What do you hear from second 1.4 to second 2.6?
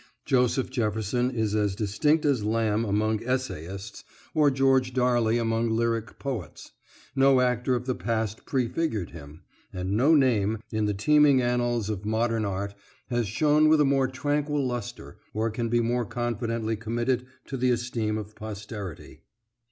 as distinct as